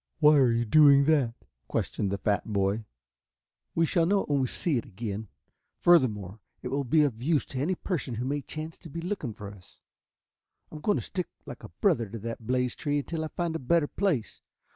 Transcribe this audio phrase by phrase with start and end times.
[0.19, 1.35] "Why are you doing that?"
[1.67, 2.85] questioned the fat boy.
[3.75, 5.27] "We shall know it when we see it again.
[5.79, 9.35] Furthermore, it will be of use to any person who may chance to be looking
[9.35, 9.79] for us.
[10.71, 13.55] I am going to stick like a brother to that blazed tree until I find
[13.55, 14.41] a better place.